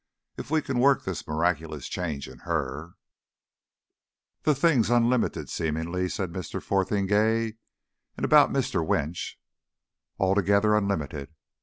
If 0.35 0.49
we 0.49 0.63
can 0.63 0.79
work 0.79 1.03
this 1.03 1.27
miraculous 1.27 1.87
change 1.87 2.27
in 2.27 2.39
her..." 2.39 2.93
"The 4.45 4.55
thing's 4.55 4.89
unlimited 4.89 5.47
seemingly," 5.47 6.09
said 6.09 6.31
Mr. 6.33 6.59
Fotheringay. 6.59 7.53
"And 8.17 8.25
about 8.25 8.49
Mr. 8.49 8.83
Winch" 8.83 9.39
"Altogether 10.19 10.75
unlimited." 10.75 11.35